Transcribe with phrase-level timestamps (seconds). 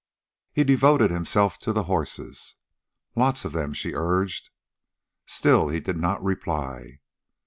[0.51, 2.55] He devoted himself to the horses.
[3.15, 4.49] "Lots of them," she urged.
[5.27, 7.01] Still he did not reply.